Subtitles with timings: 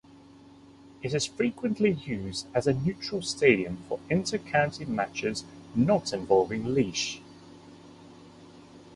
[1.03, 5.43] It is frequently used as a neutral stadium for inter-county matches
[5.75, 7.19] not involving Laois.